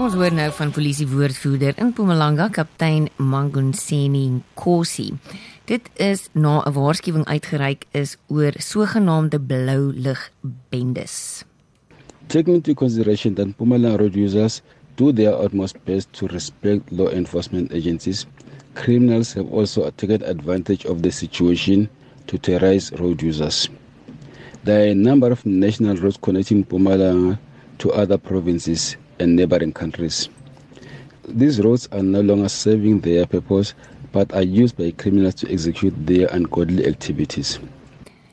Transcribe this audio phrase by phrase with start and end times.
[0.00, 5.10] Ons hoor nou van polisiewoordvoerder in Mpumalanga, kaptein Mangonseni Nkosi.
[5.68, 10.32] Dit is na 'n waarskuwing uitgereik is oor sogenaamde blou lig
[10.70, 11.44] bendes.
[12.26, 14.62] Taking into consideration that Mpumalanga road users
[14.96, 18.26] do their utmost best to respect law enforcement agencies,
[18.74, 21.88] criminals have also taken advantage of the situation
[22.24, 23.68] to terrorize road users.
[24.64, 27.38] There are a number of national roads connecting Mpumalanga
[27.78, 30.28] to other provinces and neighboring countries.
[31.28, 33.74] These roads are no longer serving their purpose
[34.12, 37.60] but are used by criminals to execute their ungodly activities.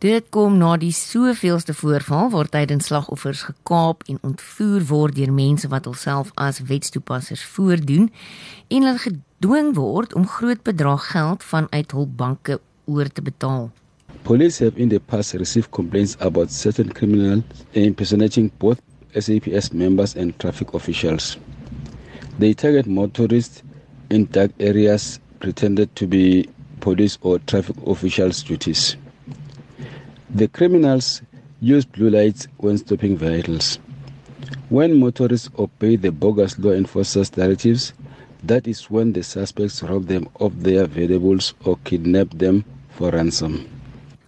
[0.00, 5.68] Dit kom na die soveelste voorval waar tydens slagoffers gekaap en ontvoer word deur mense
[5.68, 8.08] wat hulself as wetstoepassers voordoen
[8.72, 12.56] en hulle gedwing word om groot bedrag geld vanuit hul banke
[12.88, 13.68] oor te betaal.
[14.24, 18.80] Police have in the past received complaints about certain criminals impersonating both
[19.14, 21.36] SAPS members and traffic officials.
[22.38, 23.62] They target motorists
[24.10, 26.48] in dark areas pretended to be
[26.80, 28.96] police or traffic officials' duties.
[30.30, 31.22] The criminals
[31.60, 33.78] use blue lights when stopping vehicles.
[34.68, 37.92] When motorists obey the bogus law enforcers' directives,
[38.44, 43.66] that is when the suspects rob them of their valuables or kidnap them for ransom.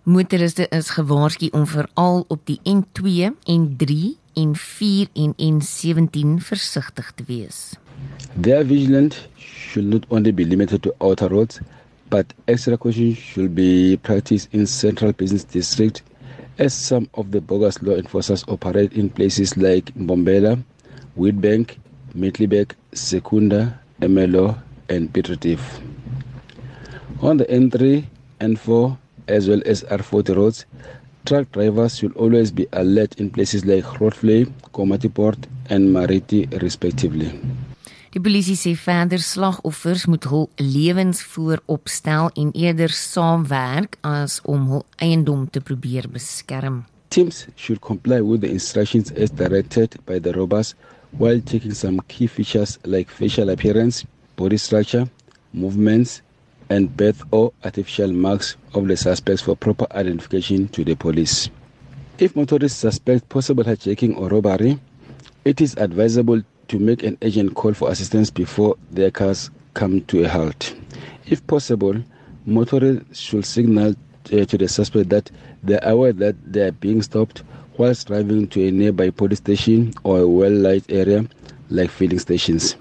[0.04, 7.12] Motoriste is gewaarsku om veral op die N2 en 3 en 4 en N17 versigtig
[7.14, 7.74] te wees.
[8.40, 11.60] Their vigilance should not only be limited to outer roads,
[12.10, 16.02] but extra caution should be practiced in central business district
[16.58, 20.62] as some of the bogus law enforcers operate in places like Mbombela,
[21.16, 21.78] Witbank,
[22.14, 24.58] Middelburg, Secunda, Ermelo,
[24.88, 25.58] and Piet.
[27.22, 28.04] On the N3
[28.40, 30.66] and 4 as well as R40 roads,
[31.24, 35.38] truck drivers should always be alert in places like Grootvlei, Komatipoort
[35.70, 37.30] and Mariti respectively.
[38.12, 44.66] Die polisie sê verder slagoffers moet hul lewens voorop stel en eerder saamwerk as om
[44.68, 46.82] hul eiendom te probeer beskerm.
[47.08, 50.74] Teams should comply with the instructions as directed by the robbers
[51.16, 54.04] while taking some key features like facial appearance,
[54.36, 55.08] body structure,
[55.52, 56.20] movements,
[56.72, 61.50] and birth or artificial marks of the suspects for proper identification to the police.
[62.18, 64.78] If motorists suspect possible hijacking or robbery,
[65.44, 70.24] it is advisable to make an urgent call for assistance before their cars come to
[70.24, 70.74] a halt.
[71.26, 72.02] If possible,
[72.46, 73.94] motorists should signal
[74.32, 75.30] uh, to the suspect that
[75.62, 77.42] they are aware that they are being stopped
[77.76, 81.26] whilst driving to a nearby police station or a well-light area
[81.70, 82.76] like filling stations.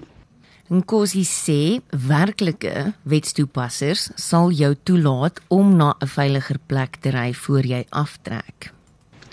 [0.72, 7.64] Nkosi sê werklike wetstoepassers sal jou toelaat om na 'n veiliger plek te ry voor
[7.72, 8.72] jy aftrek.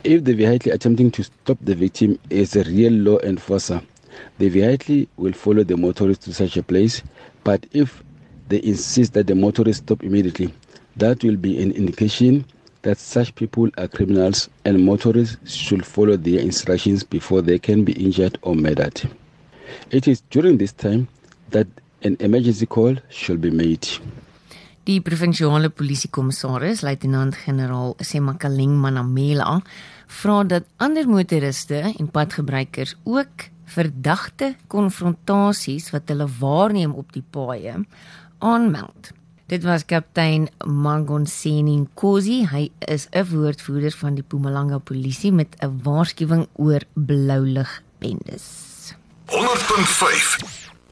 [0.04, 3.80] If the vehicle attempting to stop the victim is a real law enforcer,
[4.38, 7.04] the vehicle will follow the motorist to such a place,
[7.46, 8.04] but if
[8.50, 10.50] they insist that the motorist stop immediately,
[10.98, 12.44] that will be an indication
[12.82, 17.94] that such people are criminals and motorists should follow their instructions before they can be
[17.94, 19.02] injured or murdered.
[19.90, 21.08] It is during this time
[21.52, 21.68] that
[22.04, 23.88] an emergency call should be made.
[24.90, 29.60] Die provinsiale polisiekommissaris, luitenant-generaal Semakaleng Manamela,
[30.10, 37.76] vra dat ander motoriste en padgebruikers ook verdagte konfrontasies wat hulle waarneem op die paaie
[38.40, 39.12] aanmeld.
[39.50, 42.46] Dit was kaptein Mangonseni Nkosi.
[42.50, 48.94] Hy is 'n woordvoerder van die Mpumalanga polisie met 'n waarskuwing oor blou lig bendes.
[49.26, 50.70] 100.5